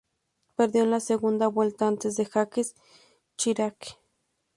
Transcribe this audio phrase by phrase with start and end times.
[0.55, 2.73] Perdió en la segunda vuelta ante Jacques
[3.37, 3.99] Chirac.